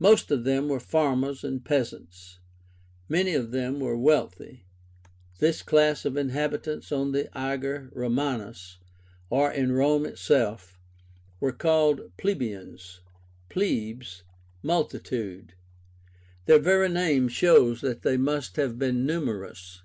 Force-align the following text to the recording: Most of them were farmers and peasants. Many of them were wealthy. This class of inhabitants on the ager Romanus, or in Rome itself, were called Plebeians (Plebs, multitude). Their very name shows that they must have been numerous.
Most 0.00 0.32
of 0.32 0.42
them 0.42 0.66
were 0.66 0.80
farmers 0.80 1.44
and 1.44 1.64
peasants. 1.64 2.40
Many 3.08 3.34
of 3.34 3.52
them 3.52 3.78
were 3.78 3.96
wealthy. 3.96 4.64
This 5.38 5.62
class 5.62 6.04
of 6.04 6.16
inhabitants 6.16 6.90
on 6.90 7.12
the 7.12 7.28
ager 7.40 7.88
Romanus, 7.94 8.78
or 9.28 9.52
in 9.52 9.70
Rome 9.70 10.06
itself, 10.06 10.80
were 11.38 11.52
called 11.52 12.10
Plebeians 12.16 12.98
(Plebs, 13.48 14.24
multitude). 14.64 15.54
Their 16.46 16.58
very 16.58 16.88
name 16.88 17.28
shows 17.28 17.80
that 17.80 18.02
they 18.02 18.16
must 18.16 18.56
have 18.56 18.76
been 18.76 19.06
numerous. 19.06 19.82